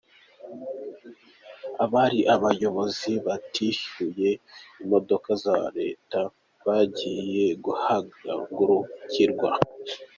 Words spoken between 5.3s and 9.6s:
za Leta bagiye guhagurukirwa